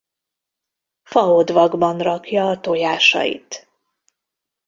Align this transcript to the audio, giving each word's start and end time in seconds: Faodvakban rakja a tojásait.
Faodvakban 1.03 1.97
rakja 1.99 2.45
a 2.47 2.59
tojásait. 2.59 3.67